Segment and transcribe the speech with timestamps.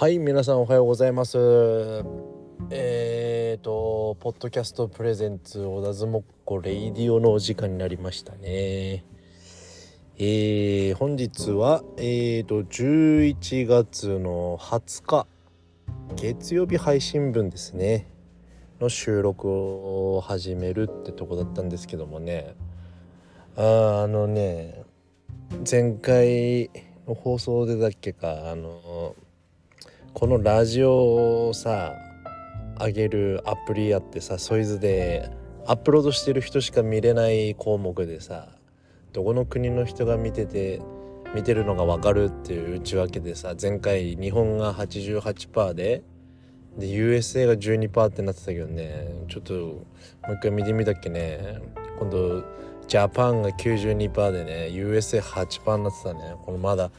[0.00, 1.36] はい皆さんおはようございます。
[2.70, 9.04] えーとポッドキャストプレゼンツ小田相撲っ子レイディオのお時間になりましたね。
[10.16, 15.26] えー、本日はえーと11月の20日
[16.14, 18.06] 月曜日配信分ですね。
[18.80, 22.54] の収録を始めるってとこだったんですけどもね。
[23.56, 24.84] ああのね
[25.68, 26.70] 前回
[27.08, 29.16] の放送でだっけかあの
[30.18, 31.94] このラジオをさ
[32.76, 35.30] 上げるアプリやってさソイズで
[35.64, 38.48] アップロードしてる人しか見れない項目でさ
[39.12, 40.82] どこの国の人が見てて
[41.36, 46.02] 見てるのが分かるっていう内訳でさ前回日本が88%で
[46.76, 49.86] で USA が12%ってなってたけどねちょっとも
[50.30, 51.60] う一回見てみたっけね。
[51.96, 52.42] 今度
[52.88, 56.34] ジャパンが92%でね USA8% になってたね。
[56.44, 56.90] このまだ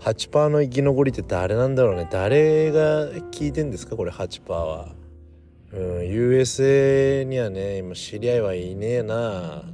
[0.00, 2.08] 8%の生き残りって誰なんだろうね。
[2.10, 3.96] 誰が聞いてんですか？
[3.96, 4.94] これ8%は。
[5.72, 9.64] うん USA にはね今知り合いはいねえな。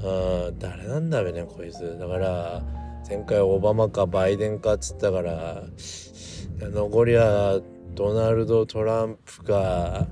[0.00, 1.98] あ誰なんだべねこいつ。
[1.98, 2.62] だから
[3.08, 5.62] 前回オバマかバイデンかっつったから
[6.60, 7.60] 残りは
[7.94, 10.06] ドナルド・トランプか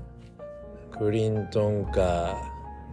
[0.97, 2.37] クリントンか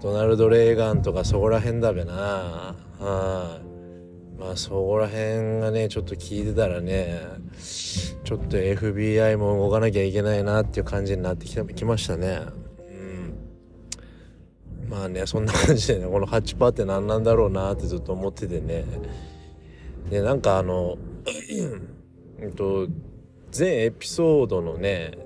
[0.02, 2.74] ドナルド・レーガンとかそこら辺だべな。
[3.00, 3.58] あ
[4.38, 7.20] まあそこら辺がねちょっと聞いてたらね
[8.24, 12.40] ちょっと FBI も動かなきゃいけないなっていう感じになってきたきましたね。
[12.78, 12.92] う
[14.86, 14.88] ん。
[14.88, 18.84] まあねそんな感じでねこの8%って何なんだろうなってずっと思っててね。
[20.10, 20.98] でなんかあの
[22.40, 22.88] うんと
[23.50, 25.18] 全エピソードのね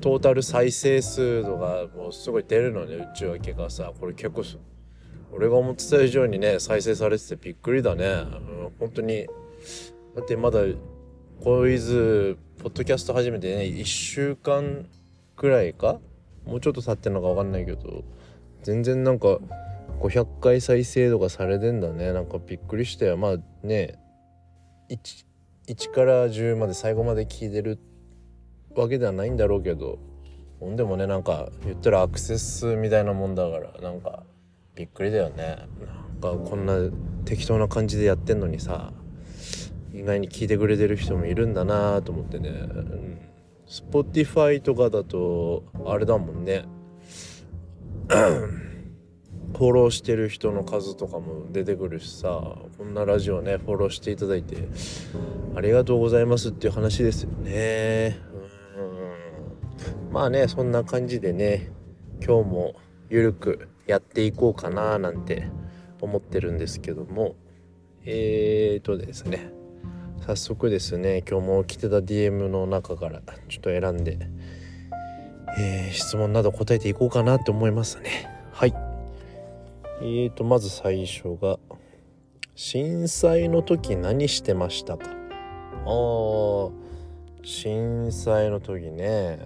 [0.00, 3.92] トータル再生数度がもうすごい出るのね内訳がさ。
[3.98, 4.42] これ結構
[5.34, 9.26] 俺が思ってた以上にね再生されててびっくりだね、うん、本当に。
[10.14, 10.60] だってまだ
[11.42, 14.86] こいつポッドキャスト始めてね1週間
[15.36, 15.98] くらいか？
[16.46, 18.04] もうちょっと経ってんのか分かんないけど。
[18.62, 19.40] 全然なんか
[20.00, 22.12] 500回再生とかされてんだね。
[22.12, 23.16] なんかびっくりしたよ。
[23.16, 23.36] まあ
[23.66, 23.98] ね
[24.88, 25.24] 1,
[25.68, 27.78] 1から10まで最後まで聞いてる
[28.76, 29.98] わけではないんだろうけど。
[30.60, 34.22] ほんでもねなんか言ったらアクセスみたいなもんだからなんか
[34.74, 35.68] びっくりだよね。
[36.20, 36.74] なんかこんな
[37.24, 38.92] 適当な感じでやってんのにさ
[39.92, 43.18] 意外に聞いてくれてる人もいるんだなと思ってね、うん、
[43.66, 46.64] Spotify とかだとあれだもんね。
[49.56, 52.28] フォローしてる人の数とかも出てくるしさ
[52.76, 54.68] こんなラジオねフォローしていただいて
[55.54, 58.18] ありがとうございますっていう話ですよね。
[60.08, 60.12] うん。
[60.12, 61.70] まあねそんな感じでね
[62.20, 62.74] 今日も
[63.08, 65.48] ゆるくやっていこうかななんて
[66.00, 67.36] 思ってるんですけども。
[68.06, 69.50] えーとですね。
[70.26, 74.18] 早速ですね今日も来てた DM の中からちょっと選んで、
[75.58, 78.28] えー、質問など答えていこうかなって思いますね。
[78.52, 78.74] はい。
[80.00, 81.58] えーとまず最初が
[82.54, 85.08] 震災の時何してましたか？
[85.84, 86.72] あー
[87.42, 89.38] 震災の時ね。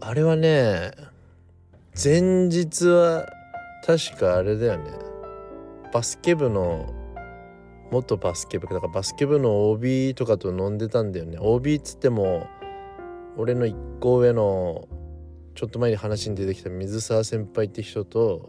[0.00, 0.90] あれはね
[1.94, 3.26] 前日は
[3.84, 4.90] 確かあれだよね。
[5.92, 6.90] バスケ部の
[7.90, 11.36] 元バスケ部だからバスケ部の OB とかと飲んでたんだよね。
[11.38, 12.46] OB っつっても
[13.36, 14.88] 俺の一個上の
[15.54, 18.48] ちょっと前に話に出てきた水沢先輩って人と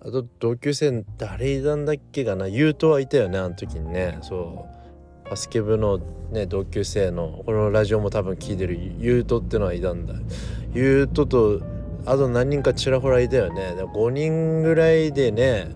[0.00, 2.48] あと同級生誰いたんだっけかな。
[2.48, 4.18] 優斗はいたよねあの時にね。
[4.22, 4.66] そ
[5.26, 5.28] う。
[5.28, 6.00] バスケ部の
[6.32, 10.14] ね同級生のこのラジオも多分聞いてる優斗ってのはいたんだ。
[10.72, 11.60] 優斗と
[12.06, 13.74] あと何人かちらほらいたよね。
[13.76, 15.70] 5人ぐらいでね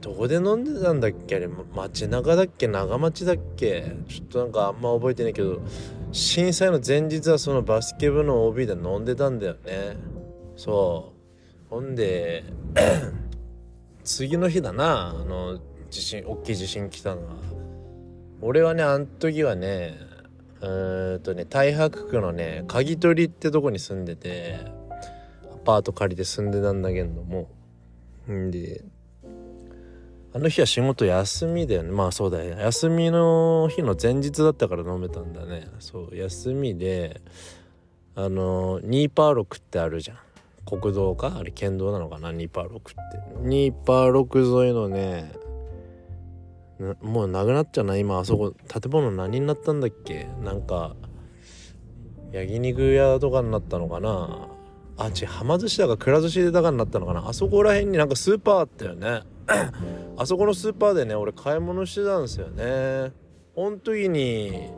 [0.00, 1.36] どこで飲んでたんだっけ？
[1.36, 2.66] あれ街中だっけ？
[2.66, 3.94] 長町だっけ？
[4.08, 5.60] ちょっとなんかあんま覚えてないけど
[6.10, 9.96] 震災の前日はそのバスケ部の OB で飲んでたんだよね。
[10.56, 11.12] そ
[11.68, 11.70] う。
[11.70, 12.44] ほんで
[14.04, 15.10] 次の日だな。
[15.10, 17.34] あの地震大きい地震来たのは
[18.40, 19.94] 俺はねあん時はね
[20.60, 24.81] うんとね太白区のね鍵取りってとこに住んでて。
[25.64, 27.48] パート借りて住んでたんだけども。
[28.30, 28.84] んで
[30.34, 31.90] あの日は仕事休みだよね。
[31.90, 35.68] まあそうだよ休みの日の前日だったから飲めたんだね。
[35.78, 37.20] そう休みで
[38.14, 40.18] あのニーパー6ってあるじゃん。
[40.64, 41.36] 国道か？
[41.36, 42.32] あれ県道なのかな？
[42.32, 42.92] ニーパー6って。
[43.40, 45.32] ニーパー6沿いのね
[47.02, 47.96] もうなくなっちゃうな。
[47.96, 50.28] 今あそこ建物何になったんだっけ？
[50.42, 50.96] なんか
[52.30, 54.48] 焼肉屋とかになったのかな？
[55.04, 57.28] あちはま寿司だかくら寿司でだかになったのかな。
[57.28, 59.22] あそこら辺になんかスーパーあったよね。
[60.16, 63.12] あそこのスーパーでね俺買い物してたんですよね。
[63.56, 64.70] ほん時に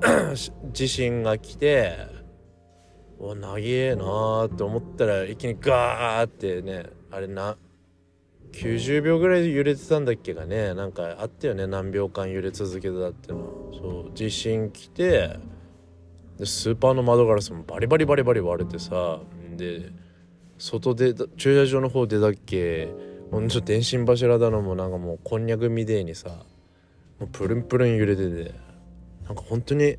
[0.72, 1.96] 地震が来て
[3.18, 7.56] わ長えなーって思ったらいきなりガーってねあれな
[8.52, 10.74] 90秒ぐらい揺れてたんだっけがね。
[10.74, 13.44] なんかあったよね何秒間揺れ続けてたっていうの。
[13.72, 15.30] そう地震来て
[16.36, 19.20] でスーパーの窓ガラスもバリバリバリバリ割れてさ
[19.56, 19.90] で
[20.58, 22.88] 外で駐車場の方でだっけ？
[23.30, 26.28] ほんと電信柱だのもなんかもうこんにゃくみでえにさ
[27.18, 28.52] もうプルンプルン揺れてて
[29.24, 29.96] なんか本当に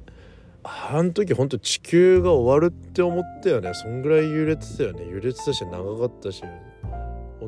[0.64, 3.74] あの時本当地球が終わるって思ったよね。
[3.74, 5.06] そんぐらい揺れてたよね。
[5.10, 6.44] 揺れてたし長かったし。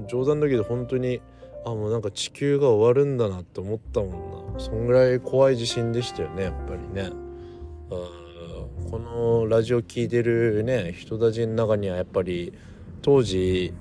[0.07, 1.21] 冗談だけど本当に
[1.65, 4.07] あもうなんか地球が終わるんだなって思ったも
[4.51, 4.59] んな。
[4.59, 7.11] そんぐらい怖い地震でしたよねやっぱりね。
[8.95, 12.53] このラジオ聴いてるね人たちの中にはやっぱり
[13.01, 13.73] 当時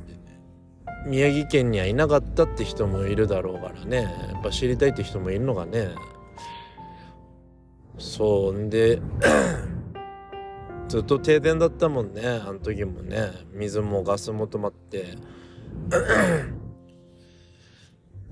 [1.06, 4.02] 宮城県にはいなかったって人もいるだろうからね。
[4.32, 5.90] やっぱ知りたいって人もいるのがね。
[7.96, 9.00] そうんで
[10.88, 13.30] ずっと停電だったもんねあの時もね。
[13.52, 15.16] 水もガスも止まって。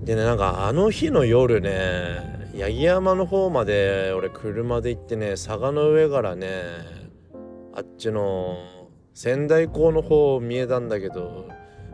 [0.05, 6.63] でねなんかあの日の夜ね八木山の方まで俺車で行ってね佐賀の上からね
[7.73, 8.57] あっちの
[9.13, 11.47] 仙台港の方見えたんだけど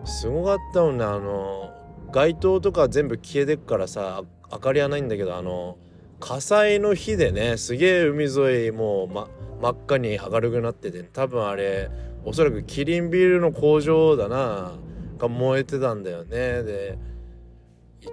[0.05, 1.03] すごかったもんね。
[1.03, 1.71] あの
[2.11, 5.77] 街灯とか全部消えてっからさ明かりはないんだけどあの
[6.19, 9.29] 火災の日でねすげえ海沿いもう、ま、
[9.61, 11.91] 真っ赤に明るくなってて多分あれ
[12.25, 14.73] おそらくキリンビールの工場だな
[15.19, 16.63] が燃えてたんだよね。
[16.63, 16.97] で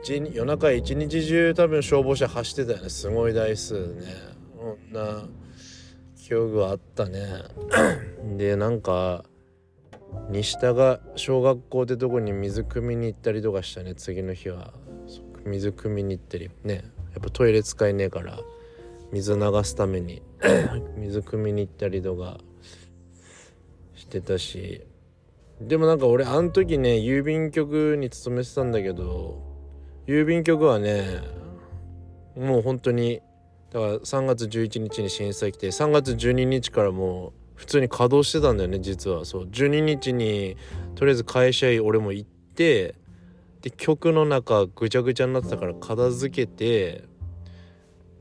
[0.09, 2.91] 夜中一日中多分消防車走ってたよね。
[2.91, 4.05] すごい台数ね。
[4.57, 5.29] そんな
[6.17, 7.27] 記憶があったね。
[8.37, 9.25] でなんか
[10.31, 13.95] 西田が小学校ってとこに水汲みに行ったりとかしたね。
[13.95, 14.73] 次の日は。
[15.45, 16.85] 水汲みに行ったりね。
[17.13, 18.41] やっぱトイレ使えねえから
[19.13, 20.23] 水流すために。
[20.99, 22.39] 水汲みに行ったりとか。
[23.95, 24.83] してたし。
[25.61, 29.46] でもなんか俺あの時ね郵便局に勤めてたんだけど
[30.07, 31.21] 郵便局はね
[32.37, 33.21] もう本当に
[33.71, 39.25] だから3月11日に震災来て3月12日からもう普通に稼働してたんだよね実は。
[39.25, 39.45] そう。
[39.45, 40.57] 12日に
[40.95, 42.95] とりあえず会社へ俺も行って
[43.63, 47.05] で局の中ぐちゃぐちゃになってたから片付けて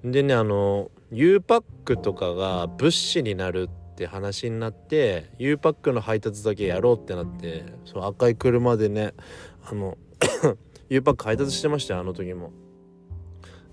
[0.04, 9.14] でねあの U パックとかが物資になるって話になって U パックの配達だけやろうってなってそう赤い車でね
[9.70, 9.98] あの
[10.90, 12.52] U パック配達してましたよあの時も。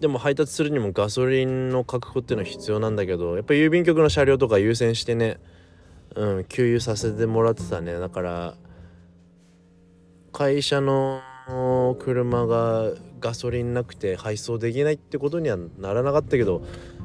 [0.01, 5.39] でも配達するにもガソリンの確保っていうのは必要なんだけどやっぱ郵便局の車両とか優先してね
[6.17, 7.99] うん給油させてもらってたね。
[7.99, 8.55] だから
[10.33, 11.21] 会社の
[12.01, 16.63] 車がガソリンなくて配送できないってことにはならなかったけど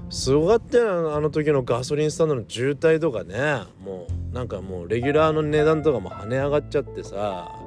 [0.09, 3.63] すごかったよあの時のガソリンスタンドの渋滞とかね。
[3.80, 7.67] もうなんかもうレギュラーの値段とかも跳ね上がっちゃってさ。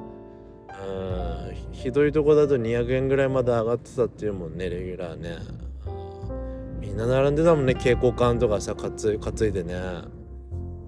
[0.91, 1.55] うん。
[1.71, 5.37] ひどいとこだと200円ぐらいまで上がってたっていうもんねレギュラーね。
[6.79, 8.91] みんな並んでたもんね蛍光管とかさ担
[9.47, 9.75] いでね。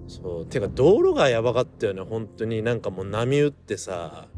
[0.06, 0.46] そう。
[0.46, 2.62] てか道路がやばかったよね本当に。
[2.62, 4.28] なんかもう波打ってさ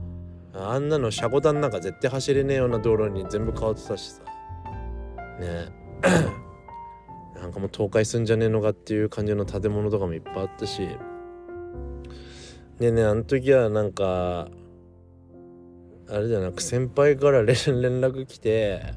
[0.55, 4.23] あんなの車庫端なんか絶対走れねえような道路に全部変わってたしさ。
[5.41, 5.69] ね。
[7.37, 10.89] なんかもう倒壊すんじゃねえのかっていう感じの建物とかもいっぱいあったし。
[12.79, 14.49] でねあの時はなんか
[16.09, 18.95] あれじゃなく先輩から連絡来て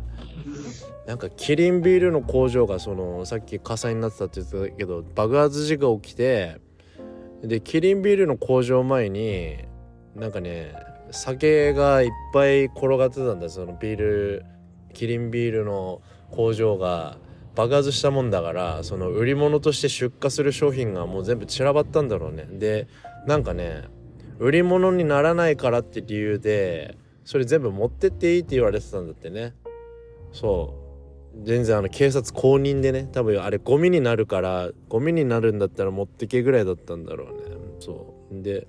[1.07, 6.61] なんかキリンビールの工場がそのさっき火災になってたって言ってたけど爆発事故起きて
[7.41, 9.57] でキリンビールの工場前に
[10.15, 10.73] なんかね
[11.11, 14.45] 酒がいっぱい転がってたんだそのビール
[14.93, 16.01] キリンビールの
[16.31, 17.17] 工場が。
[17.55, 22.45] 爆発したもんだからその売り物として出荷する商品がもう全部散らばったんだろうね。
[22.49, 22.87] で
[23.25, 23.83] なんかね
[24.39, 29.53] 売り物にならないからって理由でそれ全部持ってっていいって言われてたんだってね。
[30.31, 30.89] そう。
[31.43, 37.55] 全然あの警察公認でね多分あれゴミになるからゴミになるんだったら持ってけぐらいだったんだろうね。
[37.79, 38.41] そう。
[38.41, 38.67] で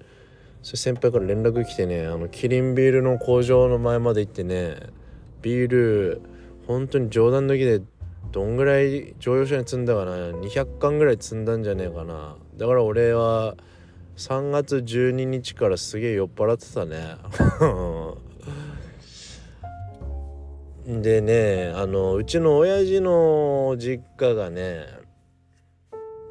[0.62, 4.76] それ先輩から連絡来てねあのキリンビールの工場の前まで行ってね
[5.40, 6.20] ビール
[6.66, 7.80] 本当に冗談抜きで
[8.30, 12.36] どんぐらい乗用車に積んだかな200缶ぐらい積んだんじゃねえかな。
[12.56, 13.56] だから俺は
[14.20, 17.16] 3月12日からすげえ酔っ払ってたね。
[21.02, 24.84] でねあのうちの親父の実家がね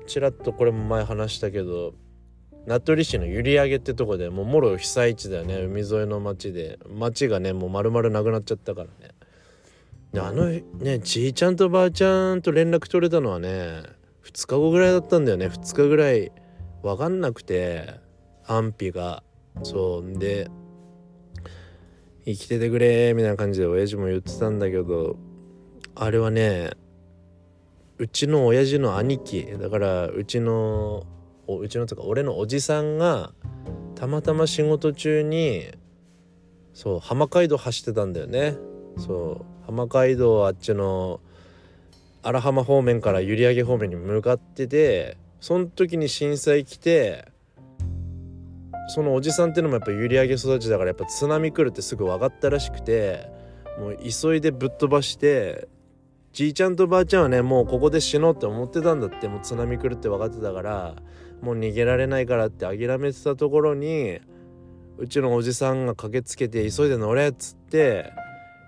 [0.05, 1.95] ちらっとこれも前話したけど
[2.67, 6.77] 名取市の閖上ってとこでもうもろ被災地だよね海沿いの町で。
[6.87, 9.15] 町がねもう丸々なくなっちゃったからね。
[10.13, 13.81] であのねじいちゃんとばあちゃんと連絡取れたのはね
[14.25, 16.31] 2日後ぐらいだったんだよね2日ぐらい。
[16.83, 17.99] 分かんなくて
[18.45, 19.23] 安否が
[19.63, 20.49] そうで
[22.25, 25.17] 生きててくれみたいな感じで親父も言ってたんだけど
[25.95, 26.71] あれはね
[27.97, 31.05] うちの親父の兄貴だからうちの
[31.47, 33.33] うちのとか俺のおじさんが
[33.95, 35.65] たまたま仕事中に
[36.73, 38.55] そう浜街道走ってたんだよね。
[38.97, 41.19] そう浜街道あっちの
[42.23, 47.25] 荒浜方面から閖上方面に向かっててその時に震災来て
[48.89, 53.29] そのおじさんっていうのもやっぱ閖上育ちだからやっぱ津波来るってすぐ分かったらしくて
[53.77, 55.67] もう急いでぶっ飛ばして
[56.33, 60.95] じいちゃんとばあちゃんはねもうここで死のうって思ってたんだってもう津波来るって分かってたから
[61.41, 64.19] もう逃げられないからって諦めてたところに
[64.97, 68.11] うちのおじさんが駆けつけて急いで乗れっつって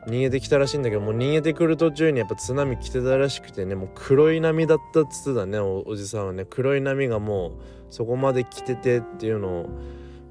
[0.08, 6.46] 逃げてきたらしいんだけどもう逃げてくる途中にやっぱ津波来てたらしくてねもう黒い波だったっつってたねおじさんはね。
[6.50, 7.51] 黒い波がもう
[7.89, 9.70] そこまで来ててっていうのを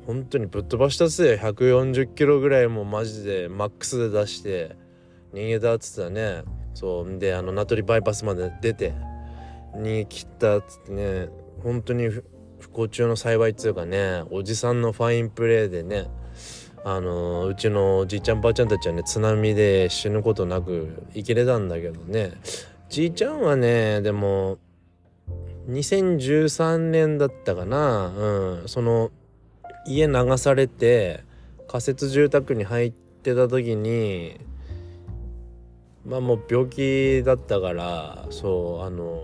[0.07, 1.37] 本当にぶっ飛ばしたっすよ。
[1.37, 4.77] 140キロぐらいもうマジでマックスで出して
[5.33, 6.43] 逃げたっつってたね。
[6.75, 8.95] そうであの名取バイパスまで出て
[9.75, 11.29] 逃げ切ったっつってね。
[11.63, 12.09] 本当に
[12.61, 16.09] 不幸中の幸いっつうかねおじさんのファインプレーでね
[16.85, 22.33] あのうちのじいちゃんばあちゃんたちはね津波で死ぬことなく生きれたんだけどね。
[22.89, 24.59] じいちゃんはねでも
[25.69, 28.07] 2013年だったかな。
[28.09, 28.69] うん。
[28.69, 29.11] その
[29.87, 31.23] 家流されて
[31.69, 34.41] 仮設住宅に入ってた時に
[36.07, 39.23] まあもう病気だったからそうあの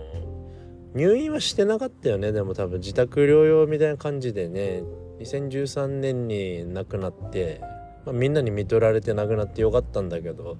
[0.93, 2.31] 入院はしてなかったよね。
[2.31, 4.83] でも多分自宅療養みたいな感じでね
[5.19, 7.61] 2013年に亡くなって、
[8.05, 10.57] まあ、みんなに見取られて亡くなってよかったんだけど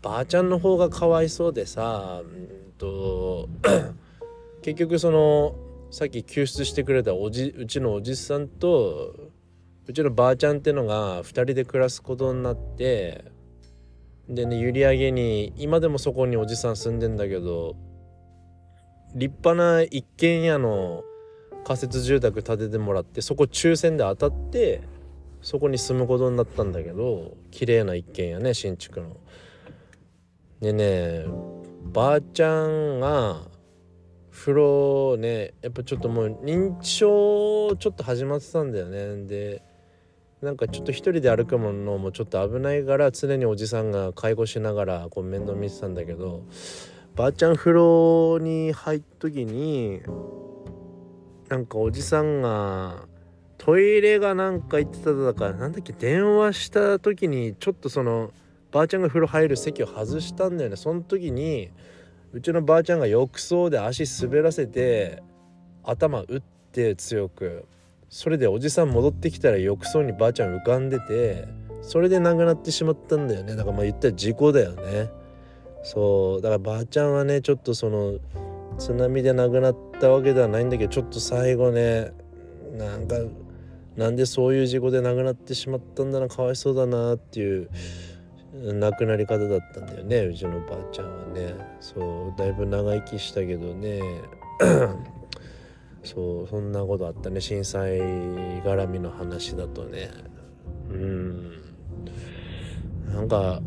[0.00, 3.48] ばあちゃんの方がかわいそうでさうんと
[4.62, 5.54] 結局その
[5.90, 9.14] さっき救出してくれたおじうちのおじさんと
[9.86, 13.24] うちのばあちゃんってのが2人で暮らすことになって
[14.28, 17.76] でね閖上に今でもそこにおじさん住んでんだけど
[19.14, 21.02] 立派な一軒家の
[21.64, 24.82] 仮設住宅建ててもらってそこ抽選で当たって
[25.40, 29.16] そこに住むことになったんだけど綺麗な一軒家ね新築の。
[30.60, 31.24] でね
[31.82, 33.40] ばあちゃんが
[34.30, 39.62] 風呂ねやっぱちょっともう認知症ちょっと始まってたんだよねで
[40.40, 46.44] なんかちょっと一人で歩くものもちょっと危ないから常におじさんが介護しながらこう面倒見てたんだけど
[47.14, 50.00] ばあちゃん風呂に入った時に
[51.52, 53.04] なんかおじさんが
[53.58, 58.32] トイレがなんか言ってただからなんだっけ電話した時にちょっとその
[58.70, 60.76] ばあちゃんが風呂入る席を外したんだよね。
[60.76, 61.68] その時に
[62.32, 65.22] うちのばあちゃんが浴槽で足滑らせて
[65.84, 66.40] 頭打っ
[66.72, 67.66] て強く。
[68.08, 71.48] それでおじさん戻ってきたら浴槽にばあちゃん浮かんでて
[71.82, 73.56] それで亡くなってしまったんだよね。
[73.56, 75.10] だからまあ言ったら事故だよね。
[75.82, 76.40] そう。
[76.40, 78.14] だからばあちゃんはねちょっとその
[78.82, 82.10] 津波で亡くなったわけではないんだけどちょっと最後ね
[82.76, 83.14] なんか
[83.96, 87.70] なんでそういう事故で亡くなってしまったんだなかわいそうだなっていう
[88.54, 91.54] 亡くなり方だったんだよねうちのばあちゃんはね。
[91.80, 94.00] そうだいぶ長生きしたけどね。
[96.02, 100.10] そうそんなことあったね震災絡みの話だとね。
[100.90, 101.52] うん。
[103.14, 103.62] なんか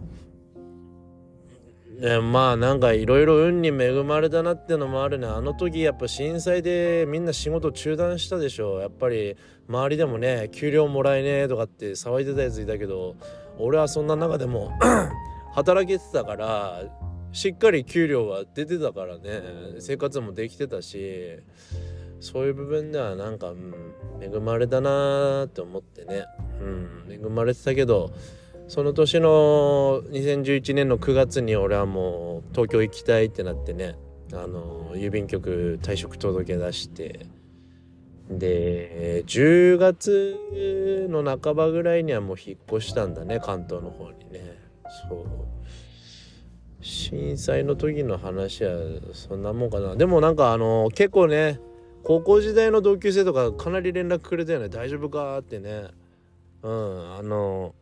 [1.99, 5.27] ねまあなんかいろいろ運に恵まれたなっていうのもあるね。
[5.27, 9.37] あの時やっぱ震災でみんな仕事中断したでしょやっぱり
[9.67, 13.15] 周りでもね給料もらえねえとかって騒いでたやついたけど
[13.57, 14.71] 俺はそんな中でも
[15.53, 16.83] 働けてたから
[17.31, 19.41] しっかり給料は出てたからね。
[19.79, 21.39] 生活もできてたし
[22.19, 23.73] そういう部分ではなんか、うん、
[24.21, 26.25] 恵まれたなーって思ってね、
[26.59, 28.11] うん、恵まれてたけど
[28.67, 33.95] その年の2011年の9月に俺はもう東京行きたいってなってね
[34.33, 37.27] あの郵便局退職届け出して
[38.29, 44.57] で10月の半ばぐらいにはもう引っ越したんだね関東の方にね。
[45.09, 45.25] そう。
[46.81, 48.79] 震災の時の話は
[49.13, 49.95] そんなもんかな。
[49.95, 51.59] でもなんかあの結構ね
[52.03, 54.69] 高校時代の同級生とかかなり連絡くれたよね。
[54.69, 55.85] 大丈夫かってね。
[56.63, 57.75] うんあの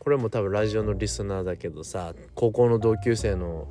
[0.00, 3.68] これも多分ラジオのリスナーだけどさ高校の同級生の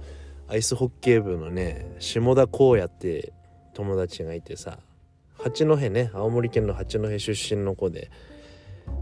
[0.48, 3.34] アイスホッケー部のね下田光也って
[3.74, 4.78] 友達がいてさ
[5.34, 8.12] 八戸ね青森県の八戸出身の子で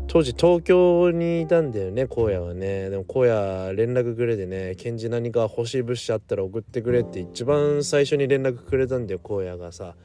[0.07, 9.95] 当時東京にいたんだよね荒野はねでも荒野連絡くれてね「賢治何か欲しい物資あったら送ってくれ」って一番最初に連絡くれたんだよ荒野がさ。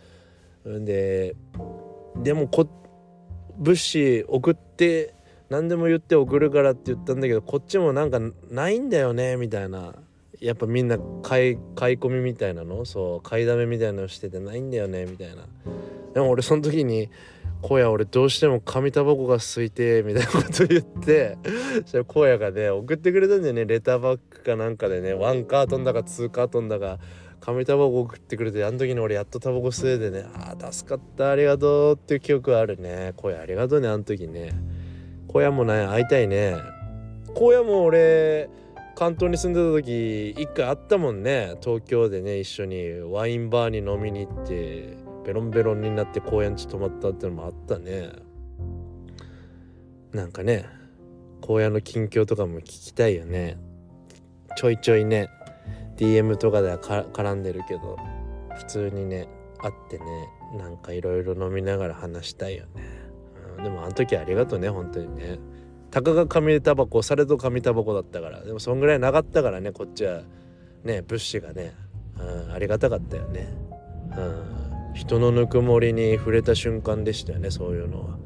[0.69, 1.35] んで
[2.17, 2.69] でもこ
[3.59, 5.15] 物資送って
[5.53, 8.19] 何でも言って送るからって言ったんだけどこっちもなんか
[8.51, 9.95] ないんだよねみたいな。
[10.41, 12.85] やっぱみんな買い買い込みみたいなの？
[12.85, 15.45] そう買いだめみたいなのしててないんだよねみたいな。
[16.15, 17.11] でも俺その時に
[17.63, 21.39] 「荒野俺どうしても紙タバコが吸いて」みたいなこと言って
[21.83, 23.67] そしたら荒野がね送ってくれたんだよね。
[23.67, 25.13] レターバッグかなんかでね。
[25.13, 26.99] ワンカートンだかツーカートンだか。
[27.41, 30.25] 紙タバコ送ってくれてあの時に俺やっとタバコ吸えてね。
[30.35, 31.31] ああ助かった。
[31.31, 33.15] ありがとうっていう記憶あるね。
[33.23, 34.53] 荒野ありがとうねあの時ね。
[35.35, 36.57] 荒野もね会いたいね。
[37.35, 38.51] 荒野も俺
[38.95, 41.57] 関東に住んでた時一回会ったもんね。
[41.63, 48.11] 東京でね一緒にワインバーに飲みに行ってベロンベロンになって公園地泊まったってのもあったね。
[50.13, 50.67] なんかね
[51.43, 53.57] 荒野の近況とかも聞きたいよね。
[54.57, 55.31] ちょいちょいね
[55.97, 57.97] DM とかでは絡んでるけど
[58.57, 60.05] 普通にね会ってね
[60.59, 62.83] なんかいろいろ飲みながら話したいよね、
[63.63, 65.39] でもあの時ありがとうね本当にね。
[65.91, 68.43] たかが紙タバコされと紙タバコだったから。
[68.43, 70.23] でもそんぐらいなかったからねこっちは
[70.85, 71.75] ね物資がね、
[72.19, 73.49] うん、ありがたかったよね、
[74.17, 74.21] う
[74.91, 78.19] ん、人のぬくもりに触れた瞬間でしたよねそういうのは、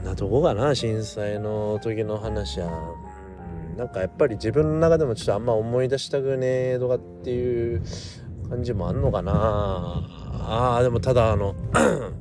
[0.00, 2.94] ん、なとこかな震災の時の話は、
[3.72, 7.82] うん、なんかやっぱり自分の中でもちょっとあんま思い出したくねえとかっていう
[8.48, 10.23] 感じもあんのかな。
[10.40, 11.54] あーでもただあの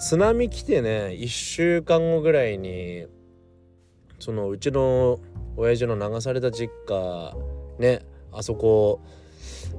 [0.00, 3.06] 津波来てね1週間後ぐらいに
[4.18, 5.18] そのうちの
[5.56, 7.36] 親父の流された実家
[7.78, 8.00] ね
[8.32, 9.00] あそこ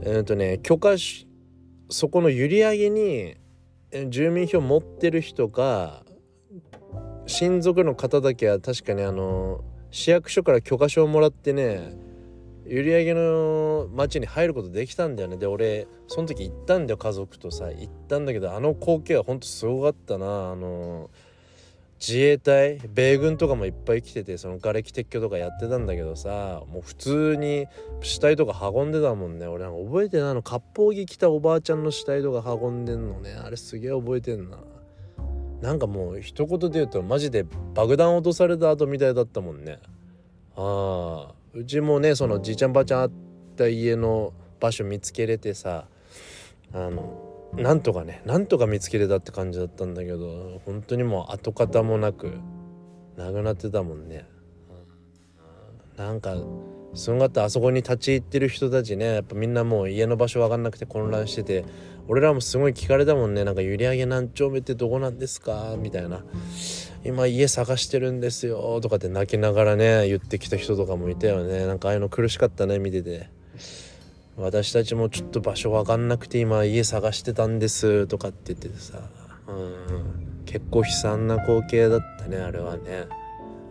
[0.04, 1.28] えっ、ー、とね許可し
[1.90, 3.36] そこの閖上に
[4.10, 6.04] 住民票持ってる人か
[7.28, 11.94] 親族の方だけは確かにあの市役所から許可証をもらってね
[12.66, 15.38] 閖上の町に入ることできたんだよね。
[15.38, 17.72] で俺その時行ったんだよ家族とさ。
[17.72, 20.52] 行ったんだけどあの光景はほんとすごかったな。
[20.52, 21.10] あの
[22.00, 27.68] 自衛隊米軍とかもいっぱい来ててその瓦礫撤去とかやってたんだけどさもう普通に
[28.02, 29.48] 死体とか運んでたもんね。
[29.48, 33.34] 俺なんか覚えてないの割烹着着たおばあちゃんの死体とか運んでんのね。
[33.34, 34.58] あれすげえ覚えてんな。
[35.62, 37.46] なんかもう一言で言うとマジで
[37.76, 39.80] 爆弾落とされた後みたいだったもんね。
[40.56, 41.41] ああ。
[41.54, 43.12] うちもねそのじいちゃんばあちゃんあっ
[43.58, 45.88] た家の場所見つけれてさ
[46.74, 52.38] あのなんとかねなんとか見つけれたって感じだったんだけど本当にもう跡形もなく
[53.18, 54.26] なくなってたもんね。
[55.98, 56.36] なんか
[56.94, 61.66] すごかったあそこに立ち入ってる人たちねやっぱみんなもう家の場所分かんなくて混乱してて
[62.08, 63.44] 俺らもすごい聞かれたもんね。
[63.44, 65.76] なんか閖上げ何丁目ってどこなんですか？
[65.78, 66.24] みたいな。
[67.04, 71.66] 今家探してるんですよとかって泣きながらね言ってきた人とかもいたよね。
[71.66, 73.30] なんかああいうの苦しかったね見てて。
[74.38, 79.02] 私たちもちょっと場所分かんなくて今家探してたんですとかって言っててさ。
[79.48, 80.44] うん。
[80.46, 83.08] 結構悲惨な光景だったねあれはね。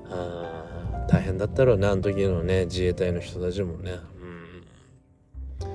[0.08, 3.92] あ大変だったろうねあの時のね自衛隊の人たちもね。
[3.92, 5.66] う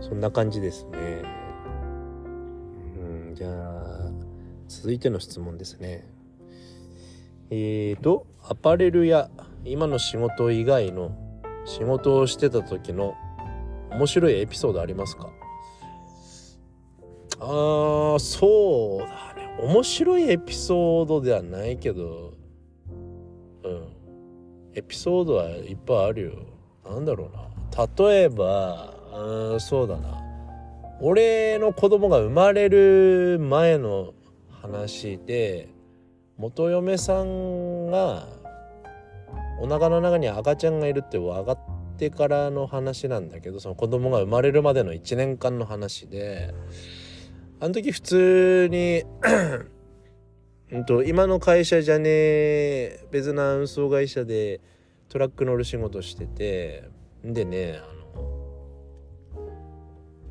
[0.00, 0.02] ん。
[0.02, 1.22] そんな感じですね。
[2.98, 4.10] うんじゃあ
[4.68, 6.13] 続いての質問ですね。
[7.50, 9.30] えーとアパレルや
[9.64, 11.16] 今の仕事以外の
[11.64, 13.14] 仕事をしてた時の
[13.90, 15.30] 面白いエピソードありますか？
[17.40, 19.56] あーそうだね。
[19.60, 22.34] 面白いエピソードではないけど
[23.62, 23.88] うん。
[24.74, 26.32] エピソードはいっぱいあるよ。
[26.84, 27.48] なんだろうな。
[27.98, 30.20] 例えばうんそうだな。
[31.00, 34.12] 俺の子供が生まれる前の
[34.62, 35.68] 話で
[36.38, 38.26] 元嫁さんが
[39.60, 41.58] お腹の中に赤ちゃんがいるって分かっ
[41.96, 46.52] てからの話なんだけどその子供が生まれるまでの1年間の話で
[47.60, 49.04] あの時普通に
[50.72, 54.60] うんと今の会社じゃねえ別な運送会社で
[55.08, 56.88] トラック乗る仕事してて
[57.24, 58.44] でねあの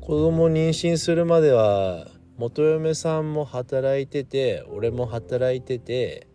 [0.00, 6.26] 子供妊娠するまでは元嫁さんも働いてて俺も働いてて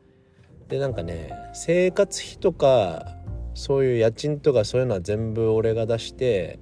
[0.69, 3.05] でなんかね生活費とか
[3.53, 6.59] そういう家賃とかそういうのは全部俺が出して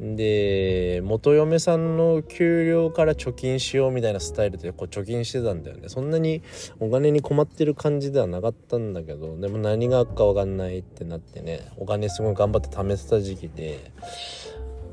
[0.00, 5.90] で元嫁さんの給料から貯金しようみたいなスタイルでこう貯金してたんだよね。
[5.90, 6.42] そんなに
[6.78, 13.92] お金に困ってる感じではなかったんだけどでも何があるか分かんないってなってねお金すごい頑張って貯めてた時期で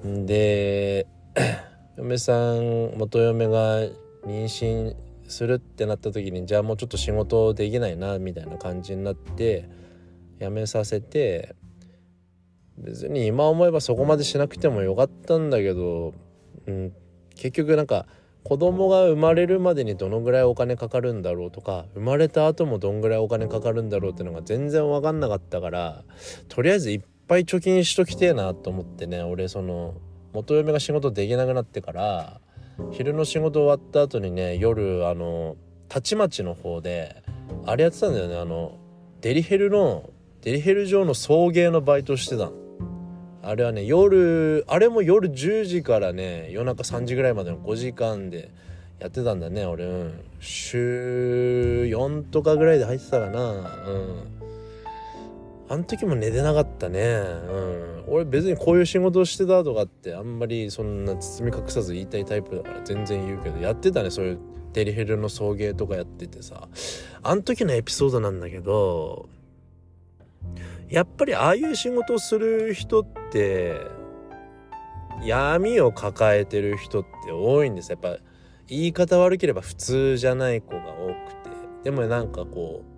[0.04, 1.08] で
[1.98, 3.80] 嫁さん元嫁が
[4.24, 4.96] 妊娠
[5.28, 9.68] するってなった時にじゃあもうちょっと仕事できないなみたいな感じになって
[10.40, 11.56] 辞めさせて
[12.78, 16.14] 別に今思えばそこまでしなくてもよかったんだけど、
[16.68, 16.94] うん、
[17.36, 18.06] 結局なんか
[18.44, 26.04] 子供が生まれるまでにどのぐらいお金かかるんだろうとか生まれた後もどんぐらいお金かかるんだろうってのが全然分かんなかったから
[26.48, 29.96] とりあえずいっぱい貯金しときてえなと思ってね俺その
[30.38, 32.39] 元嫁が仕事できなくなってから
[32.91, 35.56] 昼の仕事終わった後にね夜あの
[35.89, 37.23] たちまちの方で
[37.65, 38.78] あれやってたんだよねあの
[39.21, 42.52] デリヘルのデリヘル上の送迎のバイトしてた
[43.41, 48.52] あれはね夜あれも夜10時からね夜中3時ぐらいまでの5時間で
[49.00, 53.52] やってたんだね俺、うん、週4とかぐらいで入ってたかな。
[53.52, 54.37] うん。
[55.70, 57.02] あの時も寝てなかったね。
[57.02, 58.04] うん。
[58.08, 64.40] 俺別にこういう仕事をしてたとかってあんまりそんな包み隠さず言いたいタイプだから全然言うけどやってたねそういう
[64.72, 66.70] デリヘルの送迎とかやっててさ。
[67.22, 69.28] あの時のエピソードなんだけど
[70.90, 73.82] やっぱりああいう仕事をする人って
[75.22, 77.92] 闇を抱えてる人って多いんです。
[77.92, 78.18] やっぱ
[78.68, 81.14] 言い方悪ければ普通じゃない子が多く
[81.50, 81.58] て。
[81.84, 82.97] でもなんかこう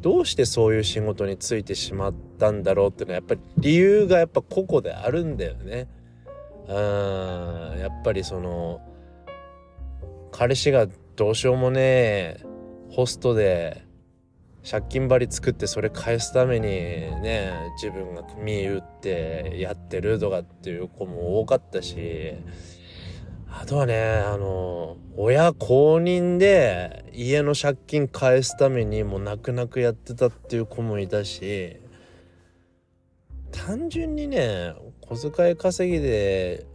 [0.00, 5.88] どうしてそういう仕事に就いてしまったんだろうっていうのはやっぱり理由がやっぱ個々であるんだよね。
[6.68, 8.80] うんやっぱりその
[10.30, 10.86] 彼氏が
[11.16, 12.40] どうしようもねえ
[12.90, 13.84] ホストで
[14.68, 22.34] 借金張り作ってそれ返すためにね自分が見打ってやってるとかっていう子も多かったし
[23.52, 31.76] あとはねあの親公認で家の借金返すためにもう泣く泣くやってたっていう子もいたし
[33.50, 36.66] 単純にね小遣い稼ぎで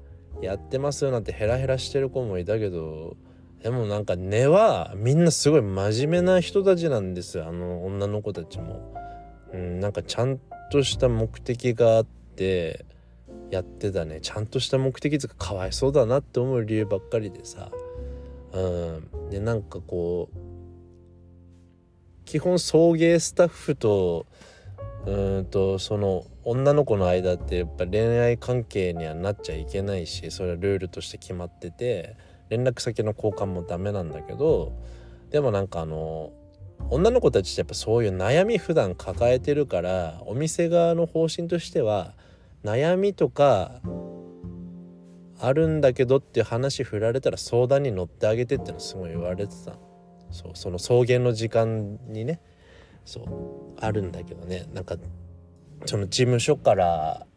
[0.42, 3.16] やってますよなんてヘラヘラしてる子もいたけど
[3.64, 8.94] でもなんか根はみんなすごい真面目な人たちなんですよあの女の子たちも。
[9.54, 10.40] うん、なんかちゃん
[10.72, 12.85] とした目的があって
[13.52, 14.20] やってたね。
[14.22, 17.72] ちゃんとした目的とかかわいそうだなって思う理由ばっかりでさ。
[18.54, 19.30] うん。
[19.30, 20.38] でなんかこう
[22.26, 24.26] 基本送迎スタッフと
[25.06, 32.18] うんとその女の子の間ってやっぱ恋愛関係にはなっちゃいけないしそれはルールとして決まってて
[32.50, 34.74] 連絡先の交換もダメなんだけど
[35.30, 36.32] でもなんかあの
[36.90, 42.14] 女の子たちってやっぱそういう悩み普段抱えてるからお店側の方針としては
[42.65, 43.80] 悩みとか
[45.39, 49.78] あるんだけどっていう話振られたら相談に乗ってあげてってのすごい言われてた。
[50.32, 52.41] そうその草原の時間にね。
[53.06, 54.65] そうあるんだけどね。
[54.73, 54.95] なんか
[55.86, 57.28] その事務所から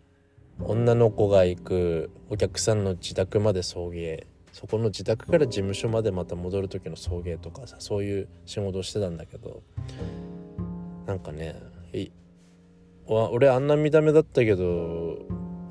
[0.60, 4.24] 女の子が行くお客さんの自宅まで送迎。
[4.52, 9.62] そこの自宅から事務所までまた戻る時の送迎とかさそういう仕事をしてたんだけど。
[11.06, 11.54] なんかね
[13.09, 15.18] 俺あんな見た目だったけど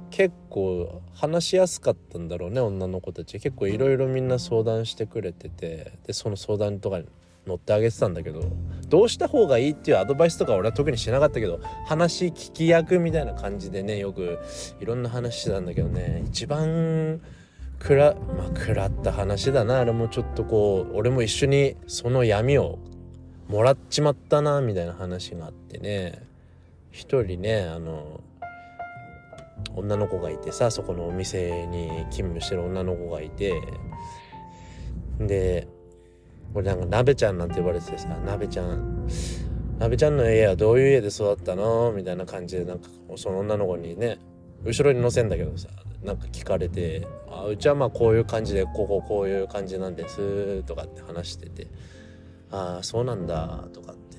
[0.10, 3.40] 結構話しやすかったんだろうね女の子たち。
[3.40, 7.06] 結構いろいろみんな相談してくれててでその相談とかに
[7.46, 8.42] 乗ってあげてたんだけど
[8.90, 14.40] どうした方がいいっていうアドバイスとか俺は特にしなかったけど話聞き役みたいな感じでねよく
[14.80, 17.22] いろんな話してたんだけどね一番
[17.80, 19.80] くらまあ食らった話だな。
[19.80, 22.80] あれもちょっとこう俺も一緒にその闇を
[23.48, 26.27] もらっちまったなみたいな話があってね。
[26.98, 28.22] 一人ねあの
[29.76, 33.62] 女の子がいてさそこのお店に勤務してる女の子がいて
[35.20, 35.68] で
[36.56, 39.08] 俺なんか鍋ちゃんなんて呼ばれててさ鍋ちゃん
[39.78, 41.92] 鍋ちゃんの家はどういう家で育ったの？
[41.92, 44.18] みたいな感じでなんかその女の子にね
[44.64, 45.70] 後ろに乗せんだけどさ
[46.04, 51.68] なんか聞かれて「あうちはまあこういう感じでこここういう感じなんです」とかって話してて
[52.50, 54.18] 「ああそうなんだ」とかって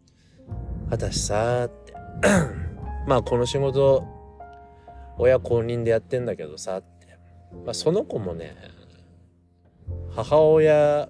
[0.90, 1.85] 「私さ」って
[3.06, 4.06] まあこの仕事
[5.18, 7.18] 親公認でやってんだけどさって、
[7.64, 8.56] まあ、その子もね
[10.14, 11.08] 母親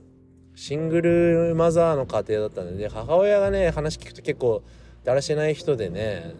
[0.54, 4.62] シングルマザーの家庭だったんで母親がね話聞くと結構
[5.04, 6.34] だらしない人でね、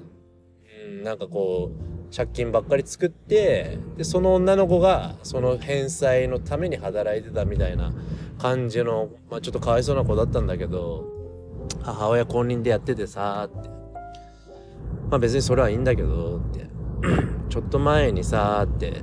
[0.88, 7.92] うん、なんかこう借金ばっかり作ってでその女の子がその返済のために働いてたみたいな
[8.38, 11.04] 感じの、まあ、ちょっとかわいそうな子だったんだけど
[11.82, 13.75] 母親公認でやっててさって。
[15.10, 16.66] まあ別にそれはいいんだけどって。
[17.48, 19.02] ちょっと前にさって。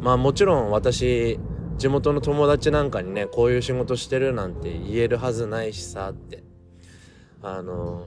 [0.00, 1.38] まあもちろん私
[1.78, 6.44] 地元の友達なんかにねこういう仕事してるなんて言えるはずないしさって。
[7.42, 8.06] あの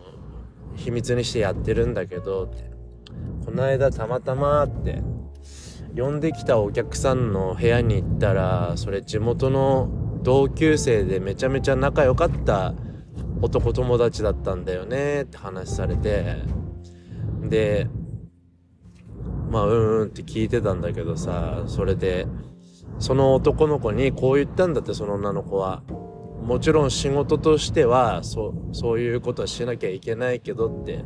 [0.76, 2.72] 秘密にしてやってるんだけどって。
[3.46, 5.02] この間たまたまって。
[5.96, 9.90] 呼んできたお客さんの部屋に行ったらそれ地元の
[10.24, 12.74] 同級生でめちゃめちゃ仲良かった
[13.42, 16.62] 男友達だったんだよねって話されて。
[17.50, 17.88] で
[19.50, 22.28] まあうんうんって聞いてたんだけどさそれで
[23.00, 25.84] その男の子にこう言ったんだってその女の子は。
[26.42, 31.06] もちろん仕事としてはそうそういうことはしなきゃいけないけどって。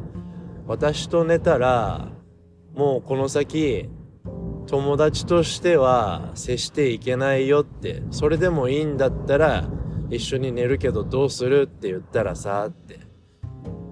[0.65, 2.07] 私と寝たら
[2.73, 3.89] もうこの先
[4.65, 8.01] 友達としては接していけないよって。
[8.11, 9.69] それでもいいんだったら
[10.09, 13.04] 一緒に寝るけどどうするって言ったらさって。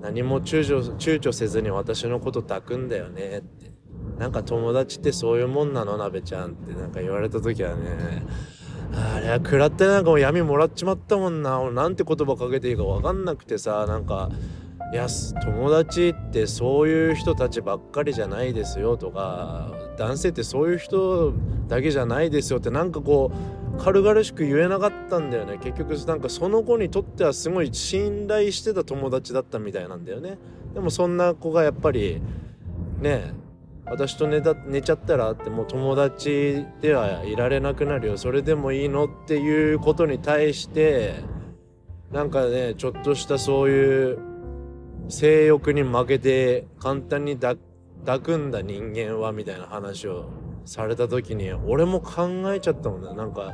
[0.04, 3.72] 何も躊躇躊躇せずに私のこと抱くんだよねって。
[4.20, 8.26] なんか友達ってそういうもんなのなべちゃんってなんか言われた時はね。
[8.94, 11.62] あれは食らってなんかもう闇もらっちまったもんな。
[11.62, 13.86] 俺なんて言葉かけていいか分かんなくてさ。
[13.88, 14.30] なんか
[14.92, 15.08] いや
[15.44, 19.72] 友達ってそういう人たちばっかりじゃないですよとか。
[19.98, 21.34] 男性ってそういう人
[21.68, 23.32] だけじゃないですよってなんかこ
[23.78, 25.58] う軽々しく言えなかったんだよね。
[25.62, 30.38] 結局なんかその子にとってはすごい信頼してた友達だったみたいなんだよね。
[30.74, 32.22] でもそんな子がやっぱり
[33.00, 33.34] ね
[33.86, 38.18] 私と寝た寝ちゃったらってもう友達ではいられなくなるよ。
[38.18, 41.16] それでもいいのっていうことに対して
[42.12, 44.20] なんかねちょっとしたそういう
[45.10, 47.58] 性欲に負けて簡単に抱
[48.06, 50.30] 抱くんだ人間はみたいな話を
[50.66, 53.54] された時に俺も考えちゃったもんだなんか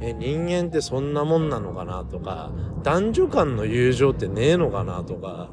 [0.00, 5.50] え人間ってそんなもんなのかなとか男女間の友情ってねえのかなとか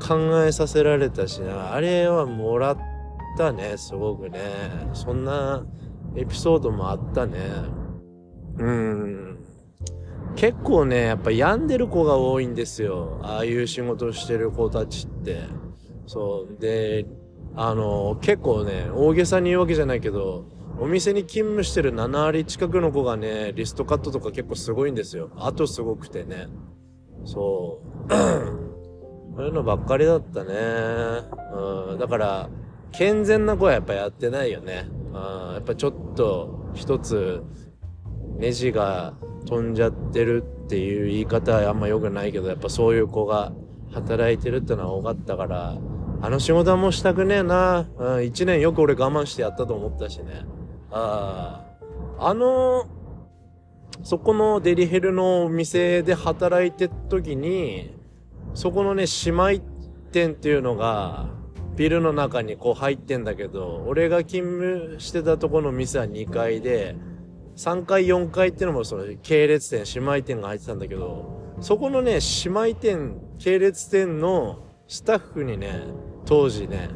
[0.00, 1.74] 考えさせられたしな。
[1.74, 2.78] あれはもらっ
[3.36, 4.40] たねすごくね。
[4.92, 5.66] そんな
[6.16, 7.38] エピソードもあったね。
[8.58, 9.38] うん。
[10.36, 13.18] 結構ねやっぱ病んでる子が多いんですよ。
[13.22, 15.42] ああいう仕事してる子たちって。
[16.06, 16.60] そう。
[16.60, 17.04] で
[17.54, 20.44] あの結構ね大げさに言うわけじゃないけど
[20.78, 25.30] お店に勤務してる7割近くの子がねリストカットとか結構すごいんですよ。
[25.36, 26.48] あとすごくてね。
[27.24, 28.08] そう。
[29.36, 30.54] そういうのばっかりだったね。
[31.54, 31.98] うん。
[31.98, 32.50] だから
[32.92, 34.88] 健全な子はやっぱやってないよね。
[35.12, 35.52] うん。
[35.54, 37.42] やっぱちょっと一つ
[38.38, 39.12] ネジが
[39.44, 43.52] 飛んじゃってるっていう言い方はあんま良くないけどやっぱそういう子が
[43.92, 45.76] 働いてるってのは多かったから
[46.22, 47.88] あの仕事はもうしたくねえな。
[47.98, 50.44] うん、一年よく俺我慢してやったと思ったしね。
[50.90, 51.64] あ
[52.18, 52.28] あ。
[52.28, 52.86] あの、
[54.02, 57.96] そこのデリヘルのお店で働いてた時に、
[58.54, 59.64] そこのね、姉妹
[60.12, 61.30] 店っていうのが、
[61.76, 66.96] ビルの中にこう入ってんだけど、俺が勤務してたとこの店は2階で、
[67.56, 75.84] 3階4階ってのもその系列店、姉妹店が入ってたんだけど、そこのね、姉妹店、系列店のスタッフにね、
[76.30, 76.90] 当時ね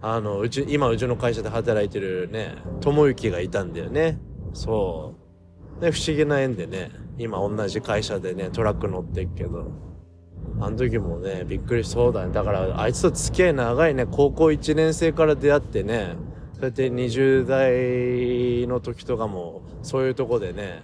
[0.00, 4.18] あのうち今うちの会社で働いてるね友之がいたんだよね。
[4.54, 5.14] そ
[5.78, 5.80] う。
[5.82, 9.70] で不思議な縁でね今同じ会社でねトラック乗ってっけど。
[10.58, 12.32] あの時もねびっくりしそうだね。
[12.32, 14.06] だからあいつと付き合い長いね。
[14.06, 16.14] 高校1年生から出会ってね
[16.54, 20.82] そうやって20代の時とかもそういうとこでね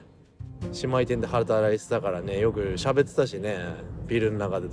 [0.83, 3.57] 姉妹店で働いてたからねよく喋ってたしね
[4.07, 4.69] ビルの中で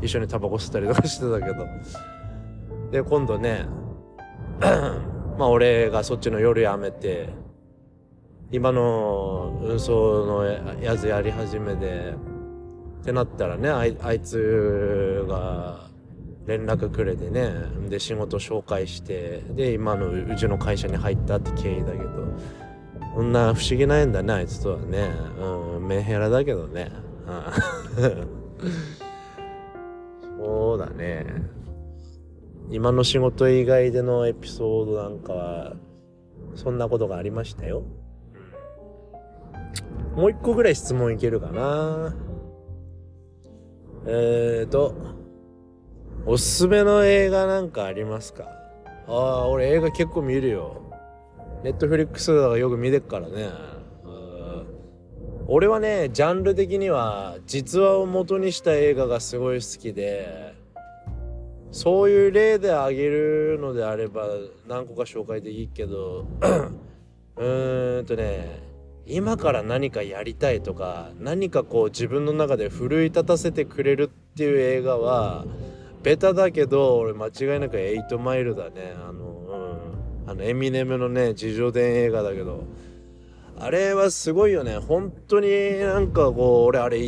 [0.00, 1.66] 一緒にタバコ吸ったりとかしてたけど。
[2.90, 3.66] で今度ね
[5.38, 7.30] まあ俺がそっちの夜やめて
[8.52, 10.44] 今の運送の
[10.82, 12.14] やつやり始めで
[13.00, 15.88] ってなったらねあいあいつが
[16.46, 17.52] 連絡くれてね
[17.88, 22.08] で仕事紹介してで今のうちの会社に入ったって経緯だけど
[23.14, 25.10] こんな不思議な縁だねあいつとはね。
[25.38, 26.92] うんメンヘラだけどね。
[30.38, 31.26] そうだね。
[32.68, 35.72] 今の仕事以外でのエピソードなんかは
[36.54, 37.82] そんなことがありましたよ、
[40.14, 42.14] もう一個ぐらい質問いけるかな。
[44.06, 44.94] えーと
[46.26, 48.44] おすすめの映画なんかありますか？
[49.08, 50.82] ああ俺映画結構見るよ。
[51.64, 53.48] ネットフリックスとかよく見てっからね。
[55.48, 60.49] 俺はねジャンル的には実話を元にした映画がすごい好きで
[61.72, 64.26] そういう例で挙げるのであれば
[64.66, 66.26] 何個か紹介できるけど
[67.36, 68.62] うーんとね
[69.06, 75.44] 今から何かやりたいとか何かこう自分の中で奮い立たせてくれるっていう映画は
[76.02, 78.94] ベタだけど俺間違いなく8マイルだね。
[78.96, 79.24] あの
[80.26, 80.30] うん。
[80.30, 82.64] あのエミネムのね自叙伝映画だけど。
[83.58, 84.78] あれはすごいよね。
[84.78, 86.98] 本当になんかこう俺あれ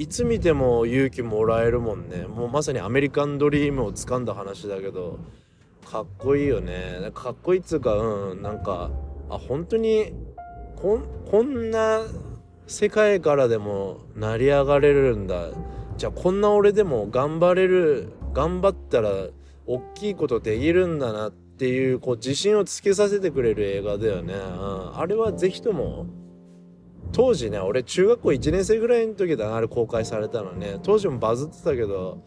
[0.00, 2.22] いつ見ても勇気もらえるもんね。
[2.22, 5.18] もうまさにアメリカンドリームを掴んだ話だけど
[5.84, 7.10] かっこいいよね。
[7.12, 8.90] かっこいいっつうかうんなんか
[9.28, 10.14] あ本当に
[10.76, 12.00] こんこんな
[12.66, 15.50] 世界からでも成り上がれるんだ。
[15.98, 19.10] じゃあこんな俺でも頑張れる頑張ったら
[19.66, 26.06] 大きいことできるんだなっていうこう自信をつけさせてくれる映画だよね、うん、あれは是非とも
[27.12, 30.78] 当時ね俺中学校1年生ぐらいの時だなあれ公開されたのね。
[30.82, 32.22] 当時もバズってたけど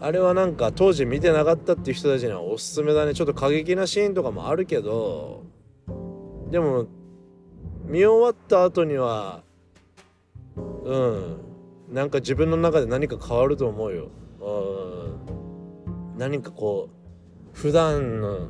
[0.00, 3.14] あれはなんか当時見てなかったっていう人たちにはおすすめだね。
[3.14, 5.44] ちょっと過激なシーンとかもあるけど
[6.50, 6.86] でも
[7.84, 9.42] 見終わった後には
[10.84, 11.36] うん
[11.90, 14.08] なんか自分の中で何か変わると思うよ。
[14.40, 18.48] うん何かこう普段の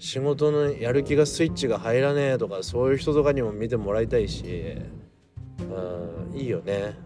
[0.00, 4.76] 仕事のやる気がスイッチが入らねえとかそういう人とかにも見てもらいたいし
[5.60, 6.96] うんいいよね。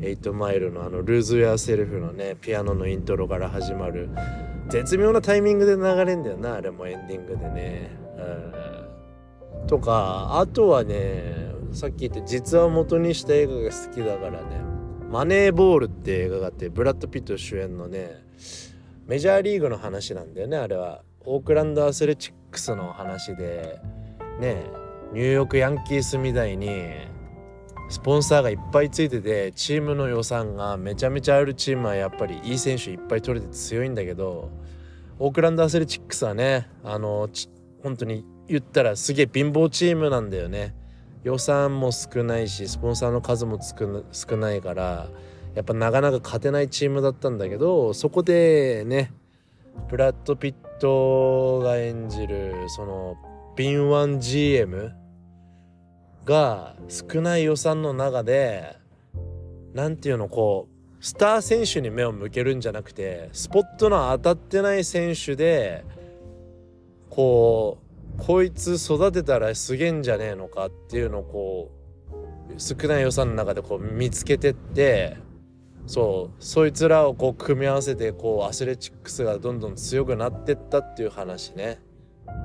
[0.00, 4.10] 8マイルのあの「ルーズ・ウェア・セルフ」のねピアノのイントロから始まる。
[4.68, 7.90] 絶妙なタイミングで流れんだよなあれもエンディングでね。
[8.18, 9.66] うん。
[9.66, 14.60] とかあとはねさっき言って実話を元にした映画が好きだからね
[15.10, 18.26] 「マネーボール」って映画があってブラッド・ピット主演のね
[19.06, 21.02] メジャーリーグの話なんだよねあれは。
[21.26, 23.80] オークランド・アスレチックスの話で
[24.40, 24.64] ね
[25.12, 26.70] ニューヨーク・ヤンキースみたいに
[27.88, 34.50] スポンサーがいっぱいついててチームの予算がめちゃめちゃあるチームはやっぱりいい選手いっぱい取れて強いんだけど
[35.18, 37.28] オークランド・アスレチックスはねあの
[37.82, 40.74] 本当に言ったらすげえ貧乏チームなんだよね。
[41.24, 45.08] 予算も少ないしスポンサーの数も少ないから
[45.56, 49.12] やっぱなかなか勝てないチームだったんだけどそこでね
[49.88, 53.16] ブラッド・ピットが演じるその
[53.56, 54.92] 敏腕 GM
[56.24, 58.76] が少ない予算の中で
[59.74, 60.68] 何ていうのこ
[61.00, 65.84] うスター選手に目を向けるんじゃなくてスポットの当たってない選手で
[67.10, 67.86] こう
[68.18, 71.70] こいつ育てたらすげえんじゃねえのかっていうのをこ
[72.50, 75.18] う少ない予算の中でこう見つけてって
[75.86, 81.80] そうそいつらをこう組み合わせてこうアスレチックスがどんどん強くなってったっていう話ね。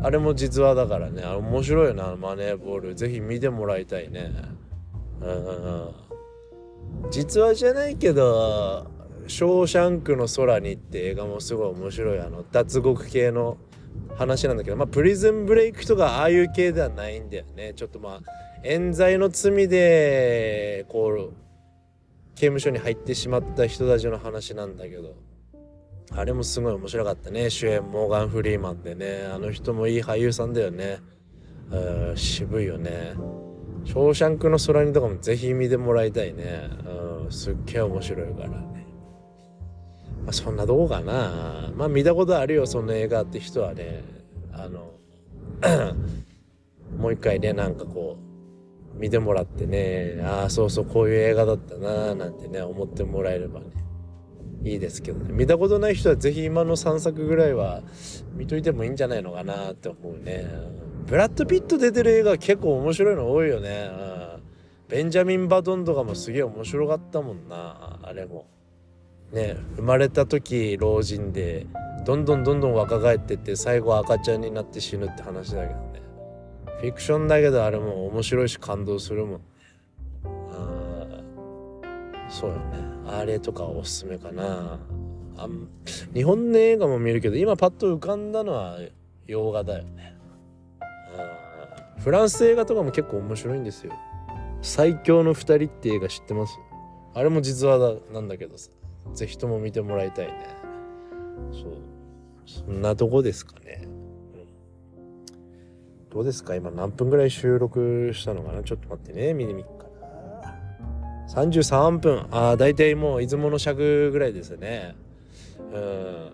[0.04, 1.24] あれも実話だからね。
[1.24, 2.96] あ面白いよなマネーボール。
[2.96, 4.32] ぜひ見てもらいたいね。
[5.22, 5.90] うん
[7.10, 8.86] 実話じゃないけど
[9.28, 13.58] 「ショーシャンクの空に」って映画もすごい面白いあの脱獄系の
[14.16, 14.78] 話なんだけど。
[14.78, 17.74] まあプリズンブレイクとかああいう系ではないんだよね。
[17.76, 21.34] ちょっとまあ冤罪の罪でこう
[22.42, 25.16] 刑務所に入ってしまった人たちの話なんだけど。
[26.10, 27.52] あれもすごい面白かったね。
[27.52, 29.30] 主演モーガン・フリーマンでね。
[29.32, 31.02] あの人もいい俳優さんだよね。
[32.16, 33.14] 渋いよね
[33.86, 36.68] 「ショーシャンクの空に」とかもぜひ見てもらいたいね。
[37.24, 38.50] うんすっげえ面白いから。
[38.50, 38.56] ね
[40.24, 41.72] まあそんなとこかな。
[41.76, 44.04] まあ見たことあるよその映画って人はね。
[44.52, 44.94] あの
[46.98, 48.31] もう一回ねなんかこう
[48.96, 53.68] 見てもらってねああそうそうこういう映画だったなーなんてね思ってもらえればね。
[54.64, 55.34] いいですけどね。
[55.34, 57.82] 見たことない人は是非今の3作ぐらいは
[58.34, 60.48] 見といてもいいんじゃないのかなって思うね。
[61.08, 63.90] ブラッド・ピット出てる映画結構面白いの多いよね。
[64.88, 68.46] ベンジャミン・バトンとかもすげえ面白かったもんなあれも。
[69.32, 71.66] ね生まれた時老人で
[72.06, 76.01] どんどんどんどん若返ってって最後赤ちゃんになって死ぬって話だけどね。
[76.82, 79.41] フィクションだけどあれも面白いし感動するもん。
[82.28, 82.62] そうよね。
[83.06, 84.80] あれとかおすすめかな。
[85.38, 85.48] あ
[86.13, 88.80] 日本の映画も見るけど今パッと浮かんだのは
[89.28, 90.15] 洋画だよね。
[92.00, 93.94] フランス映画とかも結構面白いんですよ。
[94.63, 96.58] 最強の2人って映画知ってます？
[97.13, 98.72] あれも実話だなんだけどさ。
[99.13, 100.34] 是非とも見てもらいたいね。
[101.52, 101.78] そう。
[102.46, 103.88] そんなとこですかね。
[106.12, 106.56] どうですか？
[106.56, 108.63] 今何分ぐらい収録したのかな？
[108.63, 109.34] ちょっと待ってね。
[109.34, 110.56] 見てみっかな。
[111.30, 112.28] 33分。
[112.32, 114.95] ああ大体もう出雲の尺ぐらいですね。
[115.74, 116.32] うん。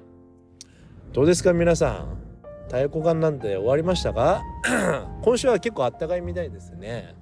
[1.14, 1.54] どうですか？
[1.54, 2.18] 皆さん。
[2.66, 4.42] 太鼓館なんて終わりましたか？
[5.24, 7.16] 今週は結構あったかいみたいですね。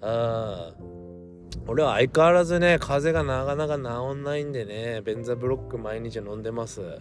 [0.00, 0.72] うん。
[1.66, 3.80] 俺は相変わらずね風がなかなか治
[4.14, 6.80] んないんでねベンザブロック毎日飲んでます。
[6.80, 6.98] うん。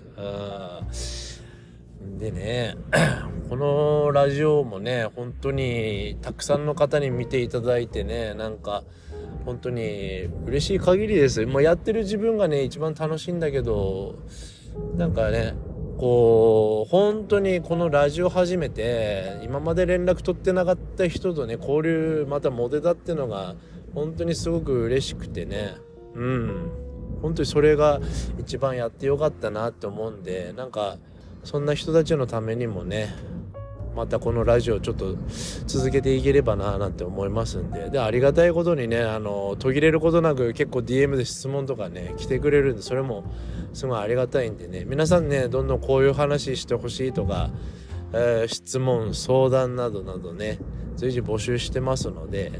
[2.18, 2.76] でね
[3.50, 8.84] このラジオもね本当にたくさんの方に見ていただいてねなんか
[9.46, 11.46] 本当に嬉しい限りです。
[11.46, 14.20] もうやってる自分がね一番楽しいんだけど
[14.96, 15.56] なんかね
[15.98, 23.56] こう本当にこのラジオ始めて今まで連絡取ってなかった人とね交流また持てたってのが
[23.94, 25.76] 本当にすごく嬉しくてね。
[26.14, 26.72] うん。
[27.22, 28.00] 本当にそれが
[28.38, 30.98] 一番やってよかったなって思うんでなんか
[31.48, 33.16] そんな人たちのためにもね
[33.96, 35.16] またこのラジオちょっと
[35.66, 37.90] 続けていければななんて思いますんで。
[37.90, 43.24] でありがたいことにねあの途切れることなく結構 DM で質問とかね来てくれるんでそれも
[43.72, 44.84] すごいありがたいんでね。
[44.86, 47.50] 皆さんねどんどんこういう話してほしいとか、
[48.12, 50.60] えー、質問相談などなどね
[50.98, 52.60] 随時募集してますので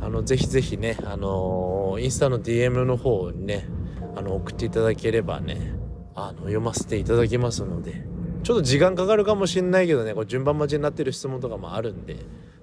[0.00, 3.68] あのぜひぜひねあのインスタの DM の方にね
[4.14, 5.82] あの送っていただければね
[6.14, 8.04] あの読ませていただきますので
[8.42, 12.16] ちょっと時間かかるかもしんないけどねこう順番待ちになってる質問とかもあるんで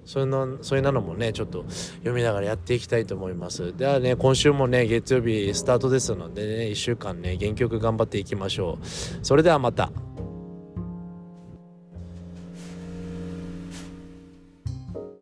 [0.04, 1.64] そういうのそういうのもねちょっと
[1.98, 8.86] 読みながらやっていきたいと思いますではね今週もね月曜日スタートですのでね1週間ね原曲頑張っていきましょう
[9.22, 9.90] それではまた。